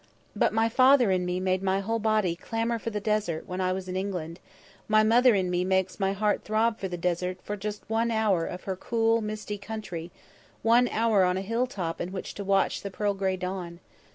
[0.35, 3.71] But my father in me made my whole body clamour for the desert when I
[3.71, 4.39] was in England;
[4.87, 8.43] my mother in me makes my heart throb in the desert for just one hour
[8.47, 10.09] of her cool, misty country,
[10.63, 13.79] one hour on a hill top in which to watch the pearl gray dawn.